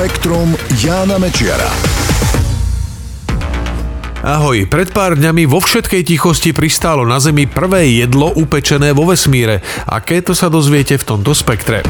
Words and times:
Spektrum 0.00 0.56
Jána 0.80 1.20
Mečiara. 1.20 1.68
Ahoj, 4.24 4.64
pred 4.64 4.88
pár 4.96 5.12
dňami 5.12 5.44
vo 5.44 5.60
všetkej 5.60 6.08
tichosti 6.08 6.56
pristálo 6.56 7.04
na 7.04 7.20
Zemi 7.20 7.44
prvé 7.44 7.84
jedlo 8.00 8.32
upečené 8.32 8.96
vo 8.96 9.04
vesmíre. 9.04 9.60
Aké 9.84 10.24
to 10.24 10.32
sa 10.32 10.48
dozviete 10.48 10.96
v 10.96 11.04
tomto 11.04 11.36
spektre. 11.36 11.84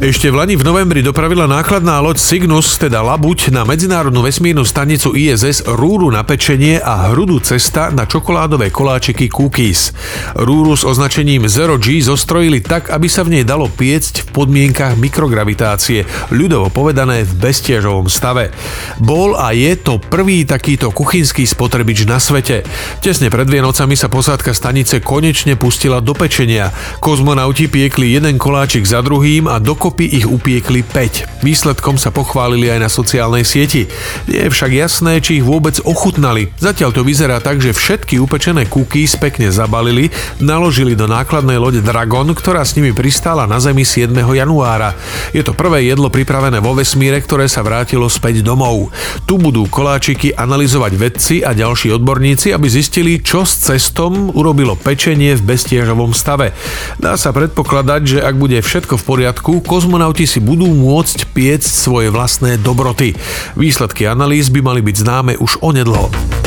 Ešte 0.00 0.32
v 0.32 0.40
Lani 0.40 0.56
v 0.56 0.64
novembri 0.64 1.04
dopravila 1.04 1.44
nákladná 1.44 2.00
loď 2.00 2.24
Cygnus, 2.24 2.80
teda 2.80 3.04
Labuť, 3.04 3.52
na 3.52 3.68
medzinárodnú 3.68 4.24
vesmírnu 4.24 4.64
stanicu 4.64 5.12
ISS 5.12 5.68
rúru 5.68 6.08
na 6.08 6.24
pečenie 6.24 6.80
a 6.80 7.12
hrudu 7.12 7.36
cesta 7.44 7.92
na 7.92 8.08
čokoládové 8.08 8.72
koláčiky 8.72 9.28
cookies. 9.28 9.92
Rúru 10.40 10.72
s 10.72 10.88
označením 10.88 11.44
Zero 11.52 11.76
G 11.76 12.00
zostrojili 12.00 12.64
tak, 12.64 12.88
aby 12.88 13.12
sa 13.12 13.28
v 13.28 13.36
nej 13.36 13.44
dalo 13.44 13.68
piecť 13.68 14.24
v 14.24 14.28
podmienkach 14.40 14.96
mikrogravitácie, 14.96 16.08
ľudovo 16.32 16.72
povedané 16.72 17.28
v 17.28 17.36
bestiežovom 17.36 18.08
stave. 18.08 18.56
Bol 19.04 19.36
a 19.36 19.52
je 19.52 19.76
to 19.76 20.00
prvý 20.00 20.48
takýto 20.48 20.96
kuchynský 20.96 21.44
spotrebič 21.44 22.08
na 22.08 22.16
svete. 22.16 22.64
Tesne 23.04 23.28
pred 23.28 23.44
Vienocami 23.44 24.00
sa 24.00 24.08
posádka 24.08 24.56
stanice 24.56 25.04
konečne 25.04 25.60
pustila 25.60 26.00
do 26.00 26.16
pečenia. 26.16 26.72
Kozmonauti 27.04 27.68
piekli 27.68 28.16
jeden 28.16 28.40
koláčik 28.40 28.88
za 28.88 29.04
druhým 29.04 29.44
a 29.44 29.60
dokopy 29.60 29.89
dokopy 29.90 30.22
ich 30.22 30.22
upiekli 30.22 30.86
5. 30.86 31.42
Výsledkom 31.42 31.98
sa 31.98 32.14
pochválili 32.14 32.70
aj 32.70 32.78
na 32.78 32.86
sociálnej 32.86 33.42
sieti. 33.42 33.90
Nie 34.30 34.46
je 34.46 34.54
však 34.54 34.70
jasné, 34.70 35.18
či 35.18 35.42
ich 35.42 35.44
vôbec 35.44 35.82
ochutnali. 35.82 36.54
Zatiaľ 36.62 36.94
to 36.94 37.02
vyzerá 37.02 37.42
tak, 37.42 37.58
že 37.58 37.74
všetky 37.74 38.22
upečené 38.22 38.70
cookies 38.70 39.18
pekne 39.18 39.50
zabalili, 39.50 40.14
naložili 40.38 40.94
do 40.94 41.10
nákladnej 41.10 41.58
lode 41.58 41.82
Dragon, 41.82 42.30
ktorá 42.30 42.62
s 42.62 42.78
nimi 42.78 42.94
pristála 42.94 43.50
na 43.50 43.58
Zemi 43.58 43.82
7. 43.82 44.14
januára. 44.14 44.94
Je 45.34 45.42
to 45.42 45.58
prvé 45.58 45.90
jedlo 45.90 46.06
pripravené 46.06 46.62
vo 46.62 46.70
vesmíre, 46.78 47.18
ktoré 47.18 47.50
sa 47.50 47.66
vrátilo 47.66 48.06
späť 48.06 48.46
domov. 48.46 48.94
Tu 49.26 49.42
budú 49.42 49.66
koláčiky 49.66 50.38
analyzovať 50.38 50.92
vedci 50.94 51.42
a 51.42 51.50
ďalší 51.50 51.98
odborníci, 51.98 52.54
aby 52.54 52.70
zistili, 52.70 53.18
čo 53.18 53.42
s 53.42 53.58
cestom 53.74 54.30
urobilo 54.38 54.78
pečenie 54.78 55.34
v 55.34 55.42
bestiežovom 55.50 56.14
stave. 56.14 56.54
Dá 57.02 57.18
sa 57.18 57.34
predpokladať, 57.34 58.00
že 58.06 58.18
ak 58.22 58.38
bude 58.38 58.54
všetko 58.62 59.00
v 59.00 59.06
poriadku, 59.08 59.52
kozmonauti 59.80 60.28
si 60.28 60.44
budú 60.44 60.68
môcť 60.68 61.32
piecť 61.32 61.64
svoje 61.64 62.12
vlastné 62.12 62.60
dobroty. 62.60 63.16
Výsledky 63.56 64.04
analýz 64.04 64.52
by 64.52 64.60
mali 64.60 64.84
byť 64.84 64.96
známe 65.08 65.32
už 65.40 65.56
onedlho. 65.64 66.39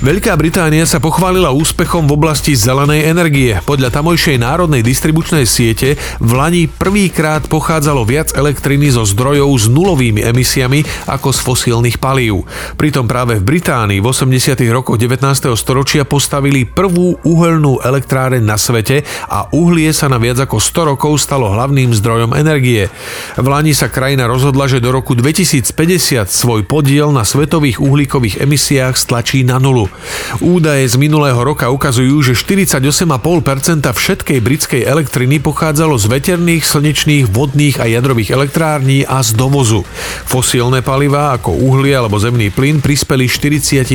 Veľká 0.00 0.32
Británia 0.40 0.88
sa 0.88 0.96
pochválila 0.96 1.52
úspechom 1.52 2.08
v 2.08 2.16
oblasti 2.16 2.56
zelenej 2.56 3.04
energie. 3.04 3.52
Podľa 3.68 4.00
tamojšej 4.00 4.40
národnej 4.40 4.80
distribučnej 4.80 5.44
siete 5.44 6.00
v 6.16 6.30
Lani 6.40 6.72
prvýkrát 6.72 7.44
pochádzalo 7.44 8.08
viac 8.08 8.32
elektriny 8.32 8.96
zo 8.96 9.04
zdrojov 9.04 9.52
s 9.60 9.68
nulovými 9.68 10.24
emisiami 10.24 10.88
ako 11.04 11.36
z 11.36 11.38
fosílnych 11.44 12.00
palív. 12.00 12.48
Pritom 12.80 13.04
práve 13.04 13.36
v 13.36 13.44
Británii 13.44 14.00
v 14.00 14.08
80. 14.08 14.56
rokoch 14.72 14.96
19. 14.96 15.20
storočia 15.52 16.08
postavili 16.08 16.64
prvú 16.64 17.20
uhelnú 17.20 17.84
elektráreň 17.84 18.40
na 18.40 18.56
svete 18.56 19.04
a 19.28 19.52
uhlie 19.52 19.92
sa 19.92 20.08
na 20.08 20.16
viac 20.16 20.40
ako 20.40 20.64
100 20.64 20.96
rokov 20.96 21.20
stalo 21.20 21.52
hlavným 21.52 21.92
zdrojom 21.92 22.32
energie. 22.40 22.88
V 23.36 23.44
Lani 23.44 23.76
sa 23.76 23.92
krajina 23.92 24.24
rozhodla, 24.24 24.64
že 24.64 24.80
do 24.80 24.96
roku 24.96 25.12
2050 25.12 26.24
svoj 26.24 26.64
podiel 26.64 27.12
na 27.12 27.28
svetových 27.28 27.84
uhlíkových 27.84 28.40
emisiách 28.40 28.96
stlačí 28.96 29.44
na 29.44 29.60
nulu. 29.60 29.89
Údaje 30.38 30.86
z 30.86 30.96
minulého 30.96 31.38
roka 31.42 31.68
ukazujú, 31.68 32.22
že 32.22 32.38
48,5% 32.38 33.82
všetkej 33.82 34.38
britskej 34.38 34.82
elektriny 34.86 35.42
pochádzalo 35.42 35.98
z 35.98 36.06
veterných, 36.06 36.62
slnečných, 36.64 37.26
vodných 37.26 37.82
a 37.82 37.90
jadrových 37.90 38.32
elektrární 38.32 39.02
a 39.04 39.20
z 39.20 39.34
dovozu. 39.34 39.82
Fosílne 40.26 40.80
palivá 40.80 41.34
ako 41.34 41.54
uhlie 41.54 41.92
alebo 41.92 42.16
zemný 42.22 42.54
plyn 42.54 42.78
prispeli 42.78 43.26
43%. 43.26 43.90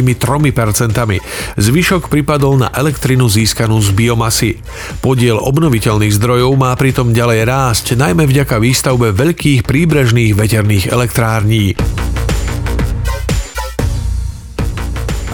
Zvyšok 1.55 2.11
pripadol 2.11 2.61
na 2.61 2.69
elektrinu 2.75 3.31
získanú 3.31 3.79
z 3.79 3.89
biomasy. 3.95 4.59
Podiel 4.99 5.39
obnoviteľných 5.39 6.13
zdrojov 6.15 6.51
má 6.59 6.75
pritom 6.75 7.15
ďalej 7.15 7.41
rásť, 7.47 7.85
najmä 7.95 8.27
vďaka 8.27 8.59
výstavbe 8.59 9.15
veľkých 9.15 9.63
príbrežných 9.63 10.35
veterných 10.35 10.91
elektrární. 10.91 12.04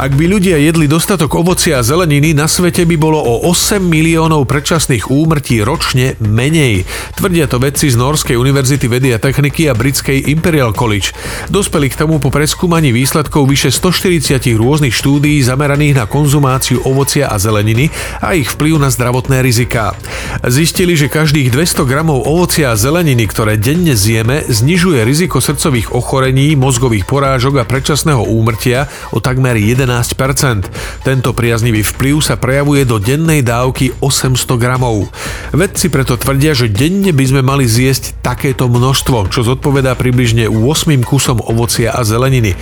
Ak 0.02 0.18
by 0.18 0.26
ľudia 0.26 0.58
jedli 0.58 0.90
dostatok 0.90 1.30
ovocia 1.46 1.78
a 1.78 1.86
zeleniny, 1.86 2.34
na 2.34 2.50
svete 2.50 2.90
by 2.90 2.98
bolo 2.98 3.22
o 3.22 3.46
8 3.54 3.78
miliónov 3.78 4.50
predčasných 4.50 5.14
úmrtí 5.14 5.62
ročne 5.62 6.18
menej. 6.18 6.90
Tvrdia 7.14 7.46
to 7.46 7.62
vedci 7.62 7.94
z 7.94 8.02
Norskej 8.02 8.34
univerzity 8.34 8.90
vedy 8.90 9.14
a 9.14 9.22
techniky 9.22 9.70
a 9.70 9.78
britskej 9.78 10.34
Imperial 10.34 10.74
College. 10.74 11.14
Dospeli 11.54 11.94
k 11.94 12.02
tomu 12.02 12.18
po 12.18 12.34
preskúmaní 12.34 12.90
výsledkov 12.90 13.46
vyše 13.46 13.70
140 13.70 14.42
rôznych 14.58 14.90
štúdií 14.90 15.38
zameraných 15.46 15.94
na 15.94 16.10
konzumáciu 16.10 16.82
ovocia 16.82 17.30
a 17.30 17.38
zeleniny 17.38 17.94
a 18.26 18.34
ich 18.34 18.50
vplyv 18.58 18.82
na 18.82 18.90
zdravotné 18.90 19.46
riziká. 19.46 19.94
Zistili, 20.50 20.98
že 20.98 21.14
každých 21.14 21.54
200 21.54 21.86
gramov 21.86 22.26
ovocia 22.26 22.74
a 22.74 22.80
zeleniny, 22.80 23.30
ktoré 23.30 23.54
denne 23.54 23.94
zjeme, 23.94 24.50
znižuje 24.50 25.06
riziko 25.06 25.38
srdcových 25.38 25.94
ochorení, 25.94 26.58
mozgových 26.58 27.06
porážok 27.06 27.62
a 27.62 27.70
predčasného 27.70 28.26
úmrtia 28.26 28.90
o 29.14 29.22
takmer 29.22 29.62
11 29.62 29.91
Tento 31.02 31.36
priaznivý 31.36 31.84
vplyv 31.84 32.24
sa 32.24 32.40
prejavuje 32.40 32.88
do 32.88 33.02
dennej 33.02 33.44
dávky 33.44 33.98
800 34.00 34.56
gramov. 34.56 35.12
Vedci 35.52 35.92
preto 35.92 36.16
tvrdia, 36.16 36.56
že 36.56 36.72
denne 36.72 37.12
by 37.12 37.26
sme 37.28 37.42
mali 37.44 37.68
zjesť 37.68 38.24
takéto 38.24 38.72
množstvo, 38.72 39.28
čo 39.28 39.44
zodpovedá 39.44 39.98
približne 40.00 40.48
8 40.48 41.04
kusom 41.04 41.44
ovocia 41.44 41.92
a 41.92 42.06
zeleniny. 42.08 42.56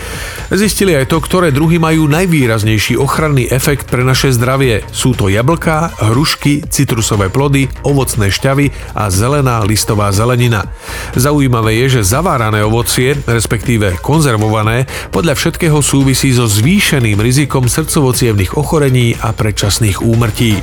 Zistili 0.50 0.97
aj 0.97 1.13
to, 1.13 1.22
ktoré 1.22 1.53
druhy 1.53 1.78
majú 1.78 2.09
najvýraznejší 2.09 2.97
ochranný 2.97 3.46
efekt 3.51 3.91
pre 3.94 4.01
naše 4.01 4.34
zdravie. 4.34 4.81
Sú 4.90 5.13
to 5.13 5.29
jablká, 5.29 5.94
hrušky, 6.00 6.66
citrusové 6.66 7.29
plody, 7.29 7.69
ovocné 7.85 8.34
šťavy 8.34 8.96
a 8.97 9.11
zelená 9.13 9.61
listová 9.67 10.09
zelenina. 10.09 10.66
Zaujímavé 11.13 11.84
je, 11.85 12.00
že 12.00 12.09
zavárané 12.16 12.63
ovocie, 12.66 13.19
respektíve 13.28 14.00
konzervované, 14.01 14.90
podľa 15.13 15.35
všetkého 15.38 15.84
súvisí 15.84 16.34
so 16.34 16.50
zvýšeným 16.50 17.19
rizikom 17.19 17.68
srdcovo 17.68 18.16
ochorení 18.56 19.13
a 19.19 19.35
predčasných 19.35 20.02
úmrtí. 20.02 20.56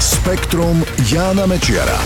Spektrum 0.00 0.80
Jána 1.08 1.44
Mečiara. 1.44 2.00